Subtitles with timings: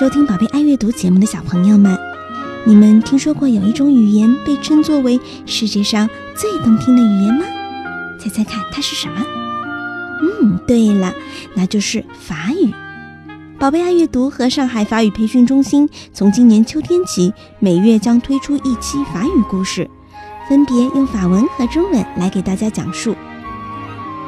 [0.00, 1.94] 收听宝贝爱阅读节目的小朋友们，
[2.64, 7.44] 你们听说过有一种语言被称作为世界上最动听的语言吗？
[8.18, 9.22] 猜猜看，它是什么？
[10.22, 11.12] 嗯，对了，
[11.52, 12.72] 那就是法语。
[13.58, 19.86] 宝贝爱阅读和上海法语培训中心从今年秋天起，每月将推出一期法语故事，
[20.48, 23.14] 分别用法文和中文来给大家讲述。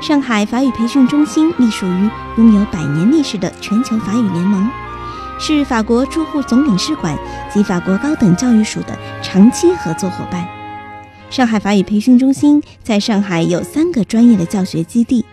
[0.00, 4.68] 上海法语培训中心隶属于拥有百年历史的全球法语联盟，
[5.42, 7.18] 是法国驻沪总领事馆
[7.50, 10.46] 及法国高等教育署的长期合作伙伴。
[11.30, 15.24] 上海法语培训中心在上海有三个专业的教学基地，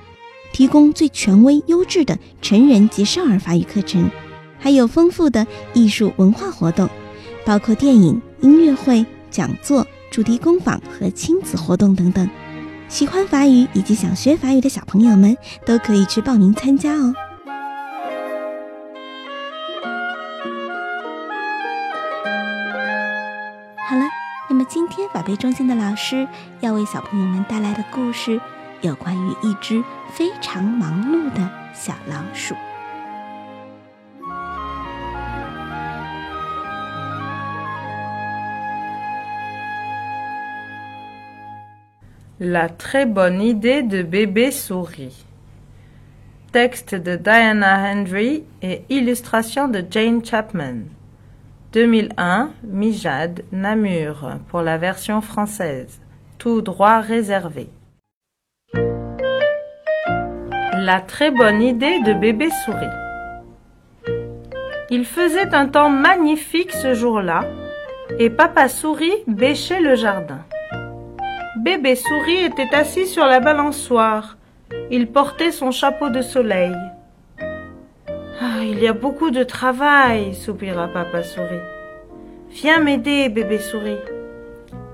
[0.53, 4.09] 提供最权威、优质的成人及少儿法语课程，
[4.57, 6.89] 还有丰富的艺术文化活动，
[7.45, 12.29] 包括电影、音乐会、讲座、主题工坊和亲子活动等等。
[12.87, 15.35] 喜欢法语以及想学法语的小朋友们
[15.65, 17.13] 都可以去报名参加哦。
[25.26, 26.26] 贝中心的老师
[26.60, 28.40] 要为小朋友们带来的故事，
[28.80, 32.54] 有关于一只非常忙碌的小老鼠。
[42.38, 45.24] La très bonne idée de bébé souris.
[46.52, 50.86] Texte de Diana Henry et illustration de Jane Chapman.
[51.73, 55.99] 2001, Mijad, Namur, pour la version française.
[56.37, 57.69] Tout droit réservé.
[60.73, 62.85] La très bonne idée de bébé souris.
[64.89, 67.41] Il faisait un temps magnifique ce jour-là,
[68.19, 70.39] et papa souris bêchait le jardin.
[71.57, 74.37] Bébé Souris était assis sur la balançoire.
[74.91, 76.71] Il portait son chapeau de soleil.
[78.39, 81.59] Ah, il y a beaucoup de travail, soupira Papa Souris.
[82.51, 83.97] Viens m'aider, bébé Souris.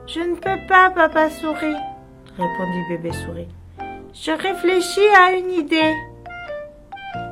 [0.08, 1.76] Je ne peux pas, Papa Souris,
[2.38, 3.50] répondit bébé Souris.
[4.14, 5.94] Je réfléchis à une idée.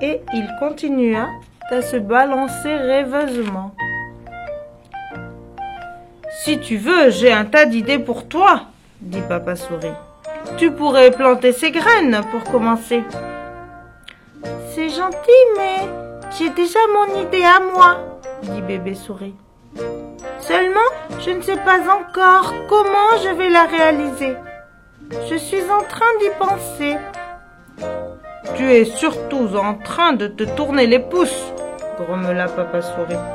[0.01, 1.29] Et il continua
[1.69, 3.73] à se balancer rêveusement.
[6.43, 8.63] Si tu veux, j'ai un tas d'idées pour toi,
[8.99, 9.95] dit Papa Souris.
[10.57, 13.01] Tu pourrais planter ces graines pour commencer.
[15.01, 15.89] Gentil, mais
[16.37, 17.97] j'ai déjà mon idée à moi,
[18.43, 19.33] dit Bébé Souris.
[20.39, 24.35] Seulement, je ne sais pas encore comment je vais la réaliser.
[25.27, 26.97] Je suis en train d'y penser.
[28.55, 31.51] Tu es surtout en train de te tourner les pouces,
[31.97, 33.25] grommela Papa Souris.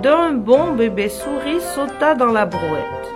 [0.00, 3.06] D'un bon bébé souris sauta dans la brouette.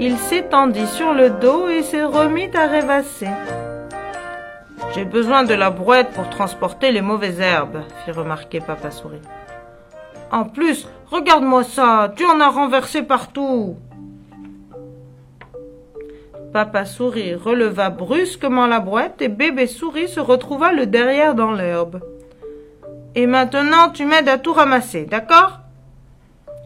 [0.00, 3.28] Il s'étendit sur le dos et se remit à rêvasser.
[4.94, 9.22] J'ai besoin de la brouette pour transporter les mauvaises herbes, fit remarquer Papa Souris.
[10.30, 13.76] En plus, regarde-moi ça, tu en as renversé partout.
[16.52, 22.00] Papa Souris releva brusquement la brouette et Bébé Souris se retrouva le derrière dans l'herbe.
[23.14, 25.60] Et maintenant, tu m'aides à tout ramasser, d'accord?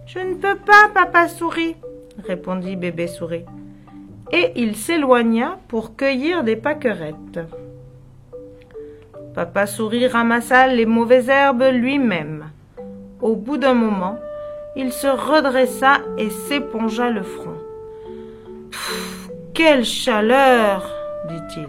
[0.06, 1.76] Je ne peux pas, Papa Souris,
[2.26, 3.44] répondit Bébé Souris.
[4.32, 7.38] Et il s'éloigna pour cueillir des pâquerettes.
[9.36, 12.46] Papa Souris ramassa les mauvaises herbes lui-même.
[13.20, 14.18] Au bout d'un moment,
[14.76, 17.58] il se redressa et s'épongea le front.
[19.52, 20.90] Quelle chaleur
[21.28, 21.68] dit-il.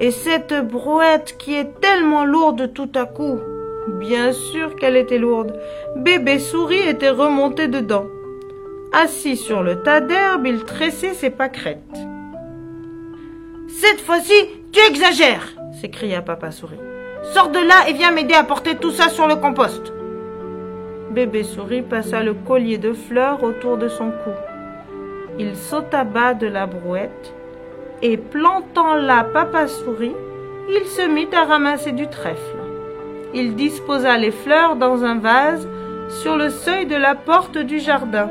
[0.00, 3.38] Et cette brouette qui est tellement lourde tout à coup.
[4.00, 5.56] Bien sûr qu'elle était lourde.
[5.94, 8.06] Bébé souris était remonté dedans.
[8.92, 11.78] Assis sur le tas d'herbe, il tressait ses pâquerettes.
[13.68, 14.34] Cette fois-ci,
[14.72, 16.80] tu exagères s'écria Papa Souris.
[17.22, 19.92] Sors de là et viens m'aider à porter tout ça sur le compost.
[21.10, 24.30] Bébé Souris passa le collier de fleurs autour de son cou.
[25.38, 27.32] Il sauta bas de la brouette
[28.02, 30.16] et plantant là Papa Souris,
[30.68, 32.58] il se mit à ramasser du trèfle.
[33.34, 35.68] Il disposa les fleurs dans un vase
[36.08, 38.30] sur le seuil de la porte du jardin.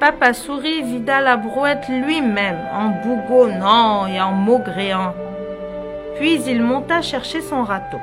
[0.00, 5.12] Papa Souris vida la brouette lui-même en bougonnant et en maugréant.
[6.14, 7.98] Puis il monta chercher son râteau.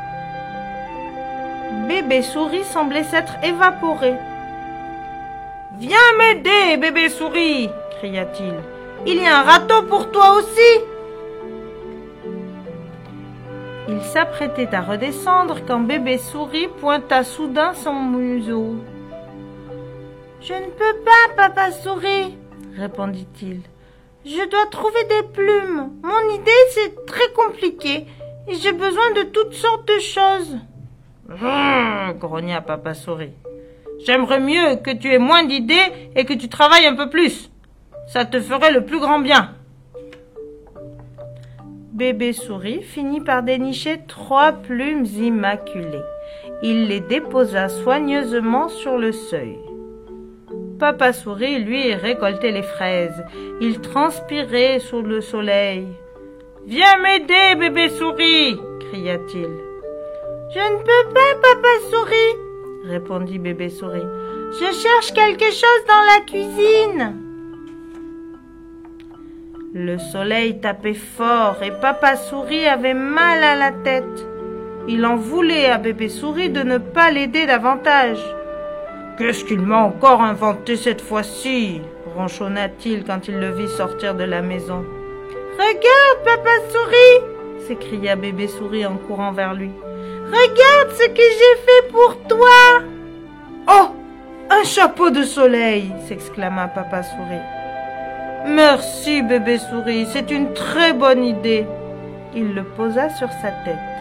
[1.87, 4.13] Bébé Souris semblait s'être évaporé.
[5.77, 7.69] Viens m'aider, bébé Souris
[7.99, 8.55] cria-t-il.
[9.05, 10.81] Il y a un râteau pour toi aussi.
[13.87, 18.75] Il s'apprêtait à redescendre quand bébé Souris pointa soudain son museau.
[20.47, 22.37] Je ne peux pas, papa souris,
[22.77, 23.61] répondit-il.
[24.23, 25.89] Je dois trouver des plumes.
[26.03, 28.05] Mon idée, c'est très compliqué
[28.47, 30.57] et j'ai besoin de toutes sortes de choses.
[32.19, 33.33] grogna Papa Souris.
[34.05, 37.49] J'aimerais mieux que tu aies moins d'idées et que tu travailles un peu plus.
[38.07, 39.55] Ça te ferait le plus grand bien.
[41.91, 46.05] Bébé Souris finit par dénicher trois plumes immaculées.
[46.61, 49.57] Il les déposa soigneusement sur le seuil.
[50.79, 53.23] Papa Souris, lui, récoltait les fraises.
[53.61, 55.87] Il transpirait sous le soleil.
[56.65, 58.57] Viens m'aider, bébé Souris
[58.91, 59.49] cria-t-il.
[60.53, 64.07] Je ne peux pas, Papa Souris, répondit bébé Souris.
[64.51, 67.15] Je cherche quelque chose dans la cuisine.
[69.73, 74.27] Le soleil tapait fort et Papa Souris avait mal à la tête.
[74.87, 78.23] Il en voulait à bébé Souris de ne pas l'aider davantage.
[79.17, 81.81] Qu'est-ce qu'il m'a encore inventé cette fois-ci?
[82.15, 84.83] ronchonna-t-il quand il le vit sortir de la maison.
[85.57, 89.71] Regarde, Papa Souris s'écria bébé Souris en courant vers lui.
[90.27, 92.81] Regarde ce que j'ai fait pour toi
[93.69, 93.95] Oh
[94.49, 97.45] Un chapeau de soleil s'exclama Papa Souris.
[98.47, 101.65] Merci, bébé souris, c'est une très bonne idée.
[102.35, 103.94] Il le posa sur sa tête.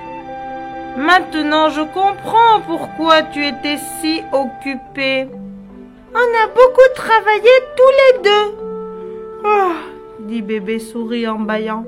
[0.97, 5.27] Maintenant, je comprends pourquoi tu étais si occupé.
[6.15, 8.55] On a beaucoup travaillé tous les deux.
[9.45, 9.73] Oh,
[10.21, 11.85] dit bébé souris en bâillant.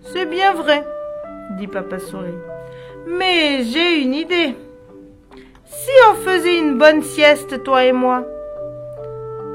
[0.00, 0.84] C'est bien vrai,
[1.58, 2.34] dit papa souris.
[3.06, 4.56] Mais j'ai une idée.
[5.64, 8.24] Si on faisait une bonne sieste, toi et moi,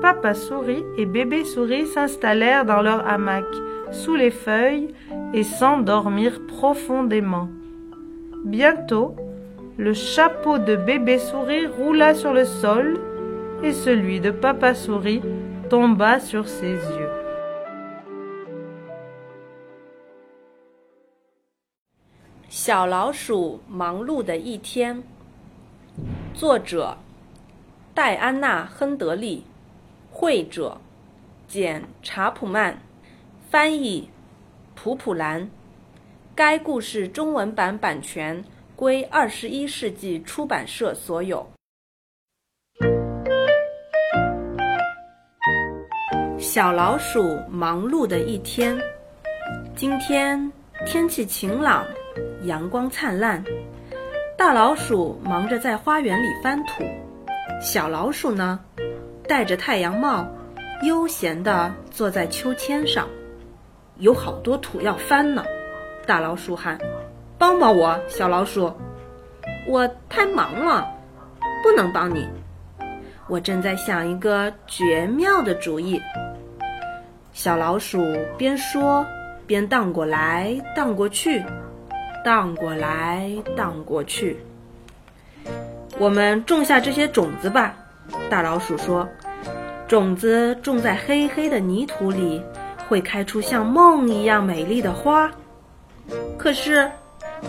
[0.01, 3.45] Papa Souris et Bébé Souris s'installèrent dans leur hamac,
[3.91, 4.93] sous les feuilles,
[5.33, 7.49] et s'endormirent profondément.
[8.44, 9.16] Bientôt,
[9.76, 13.00] le chapeau de Bébé Souris roula sur le sol,
[13.62, 15.22] et celui de Papa Souris
[15.70, 17.10] tomba sur ses yeux.
[22.48, 25.02] 小老鼠忙碌的一天，
[26.34, 26.98] 作者
[27.94, 29.44] 戴安娜·亨德利。
[30.12, 30.78] 绘者：
[31.48, 32.78] 简·查普曼，
[33.50, 34.08] 翻译：
[34.76, 35.50] 普普兰。
[36.39, 38.41] 该故事中文版版权
[38.73, 41.45] 归二十一世纪出版社所有。
[46.37, 48.79] 小老鼠忙碌的一天。
[49.75, 50.49] 今天
[50.85, 51.85] 天气晴朗，
[52.43, 53.43] 阳光灿烂。
[54.37, 56.85] 大老鼠忙着在花园里翻土，
[57.61, 58.61] 小老鼠呢？
[59.27, 60.25] 戴着太阳帽，
[60.83, 63.09] 悠闲地坐在秋千上，
[63.97, 65.43] 有好多土要翻呢。
[66.09, 66.75] 大老鼠喊
[67.37, 68.73] ：“帮帮我，小老鼠！
[69.67, 70.91] 我太忙了，
[71.61, 72.27] 不能帮你。
[73.27, 76.01] 我正在想一个绝妙的主意。”
[77.31, 78.03] 小老鼠
[78.39, 79.05] 边说
[79.45, 81.43] 边荡过来荡过去，
[82.25, 84.39] 荡过来荡过去。
[85.99, 87.75] 我们种下这些种子吧。
[88.31, 89.07] 大老鼠说
[89.87, 92.41] ：“种子种在黑黑的泥土里，
[92.87, 95.29] 会开出像梦一样美丽的花。
[96.37, 96.89] 可是，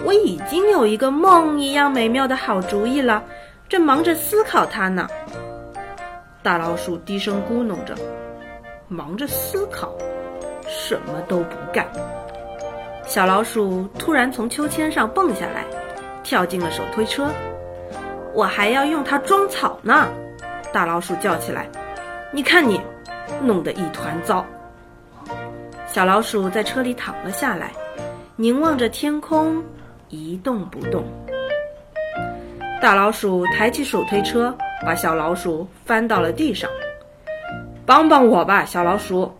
[0.05, 3.23] 我已经有一个梦一样美妙的好主意了，
[3.69, 5.09] 正忙着思考它呢。”
[6.43, 7.95] 大老鼠低声咕哝着
[8.89, 9.93] ：“忙着思考，
[10.67, 11.87] 什么都不干。”
[13.07, 15.65] 小老鼠突然从秋千上蹦下来，
[16.23, 17.29] 跳进了手推车。
[18.33, 20.09] 我还要用它装草呢。
[20.73, 21.69] 大老鼠叫起来
[22.33, 22.81] ：“你看你，
[23.43, 24.47] 弄得一团糟！”
[25.89, 27.73] 小老鼠在车里躺了下来，
[28.41, 29.63] 凝望着天空，
[30.09, 31.05] 一动不动。
[32.81, 36.71] 大老鼠抬起手推车，把小老鼠翻到了地上。
[37.85, 39.31] “帮帮我吧，小老鼠，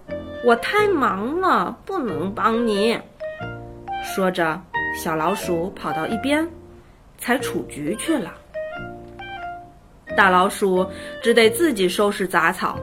[0.45, 3.01] 我太忙了，不能帮你。”
[4.05, 4.61] 说着，
[4.95, 6.47] 小老鼠跑到一边，
[7.17, 8.35] 采雏菊去了。
[10.15, 10.87] 大老鼠
[11.23, 12.79] 只得自己收拾杂草。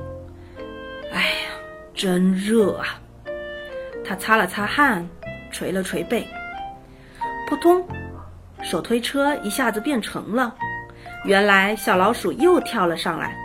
[1.13, 1.51] 哎呀，
[1.93, 2.99] 真热啊！
[4.03, 5.07] 他擦了擦汗，
[5.51, 6.27] 捶了捶背。
[7.47, 7.85] 扑通，
[8.61, 10.53] 手推车一下子变成了。
[11.23, 13.35] 原来小老鼠又跳了上来。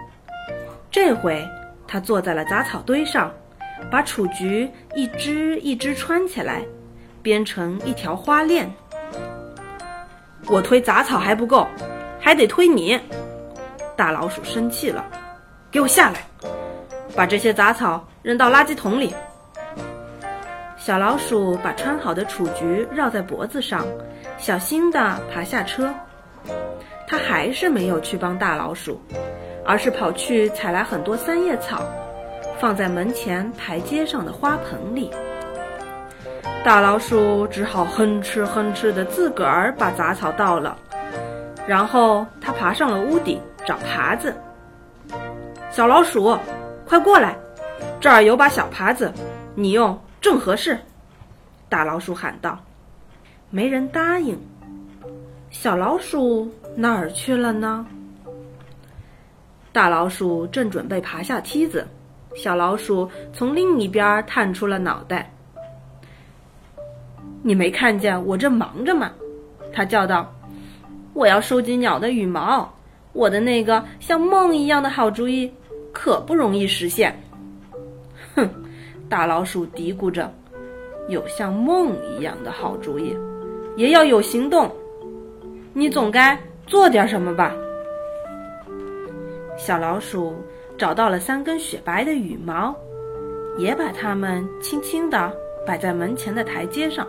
[0.91, 1.47] 这回
[1.87, 3.33] 它坐在了杂草堆上，
[3.91, 6.63] 把雏菊一只一只穿起来，
[7.23, 8.71] 编成一条花链。
[10.49, 11.67] 我推杂草还不够，
[12.21, 12.99] 还得推你。
[13.97, 15.05] 大老鼠生气了，
[15.71, 16.25] 给我下来，
[17.15, 19.15] 把这些杂草扔到垃圾桶里。
[20.85, 23.87] 小老鼠把穿好的雏菊绕在脖子上，
[24.37, 25.95] 小心地爬下车。
[27.07, 29.01] 它还是没有去帮大老鼠，
[29.65, 31.85] 而是跑去采来很多三叶草，
[32.59, 35.09] 放在门前台阶上的花盆里。
[36.65, 40.77] 大老鼠只好哼哧哼哧地自个儿把杂草倒了。
[41.65, 44.35] 然后它爬上了屋顶找耙子。
[45.71, 46.37] 小老鼠，
[46.85, 47.37] 快过来，
[48.01, 49.13] 这儿有把小耙子，
[49.55, 50.79] 你用正合适。
[51.69, 52.59] 大老鼠喊道。
[53.51, 54.41] 没人答应。
[55.51, 57.85] 小老鼠哪儿去了呢？
[59.73, 61.87] 大老鼠正准备爬下梯子，
[62.35, 65.31] 小老鼠从另一边探出了脑袋。
[67.43, 69.13] 你没看见我正忙着吗？
[69.71, 70.33] 他叫道
[71.13, 72.73] ：“我要收集鸟的羽毛，
[73.13, 75.53] 我的那个像梦一样的好主意
[75.93, 77.15] 可不容易实现。”
[78.35, 78.49] 哼，
[79.13, 80.33] 大老鼠嘀咕着
[81.07, 83.15] ：“有像梦一样的好主意。”
[83.77, 84.73] 也要有行动，
[85.75, 87.55] 你总该做点什么吧？
[89.59, 90.35] 小老鼠
[90.79, 92.75] 找到了三根雪白的羽毛，
[93.59, 95.31] 也把它们轻轻地
[95.67, 97.07] 摆在门前的台阶上。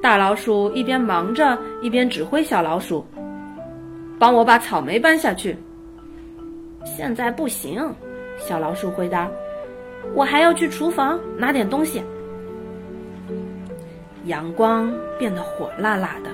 [0.00, 3.04] 大老鼠一边忙着，一边指挥小老鼠
[4.16, 5.56] ：“帮我把草莓搬下去。”
[6.86, 7.92] 现在不行，
[8.38, 9.28] 小老鼠回答
[10.14, 12.02] ：“我还要去厨房拿点东西。”
[14.26, 16.30] 阳光变得火辣辣的，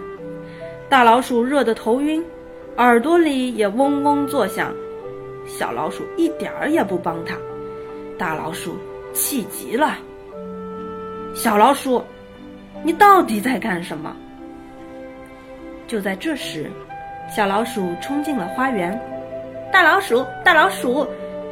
[0.88, 2.22] 大老鼠热得头晕，
[2.76, 4.74] 耳朵里也嗡嗡作响。
[5.46, 7.34] 小老鼠一点儿也不帮它，
[8.18, 8.76] 大老鼠
[9.14, 9.96] 气极了。
[11.34, 12.02] 小老鼠，
[12.82, 14.14] 你到底在干什么？
[15.86, 16.70] 就在这时，
[17.34, 19.00] 小老鼠冲进了花园。
[19.72, 21.06] 大老鼠，大老鼠，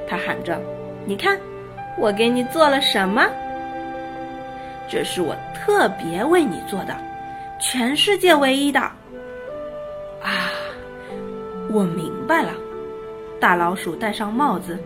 [0.06, 0.60] 它喊着
[1.06, 1.40] ：“你看，
[1.96, 3.26] 我给你做了什么？”
[4.88, 6.96] 这是我特别为你做的，
[7.58, 8.78] 全世界唯一的。
[8.78, 10.52] 啊，
[11.70, 12.52] 我明白了。
[13.40, 14.78] 大老鼠戴上帽子，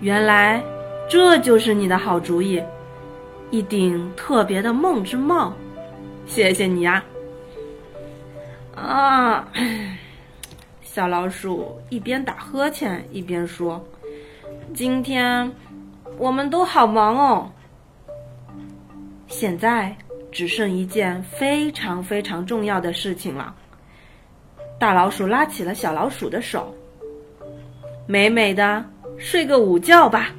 [0.00, 0.62] 原来
[1.08, 2.62] 这就是你的好主意，
[3.50, 5.52] 一顶特别的梦之帽。
[6.26, 7.02] 谢谢你呀。
[8.76, 9.48] 啊，
[10.82, 13.84] 小老鼠一边打呵欠一边说
[14.72, 15.50] ：“今天
[16.20, 17.50] 我们都好忙哦。”
[19.26, 19.96] 现在
[20.30, 23.54] 只剩一件非常非常重要的事情了。
[24.78, 26.74] 大老鼠拉起了小老鼠的手，
[28.06, 28.84] 美美的
[29.18, 30.30] 睡个午觉吧。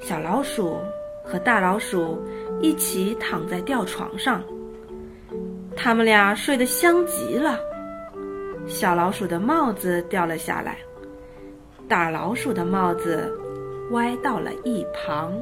[0.00, 0.78] 小老鼠
[1.24, 2.22] 和大老鼠
[2.60, 4.42] 一起躺在吊床上，
[5.76, 7.58] 他们俩睡得香极了。
[8.66, 10.76] 小老鼠的帽子掉了下来，
[11.88, 13.32] 大老鼠的帽子
[13.90, 15.32] 歪到了一旁。